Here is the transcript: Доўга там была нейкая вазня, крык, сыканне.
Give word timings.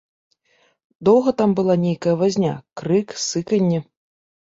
Доўга 1.09 1.35
там 1.43 1.55
была 1.61 1.77
нейкая 1.85 2.15
вазня, 2.25 2.57
крык, 2.85 3.19
сыканне. 3.29 3.89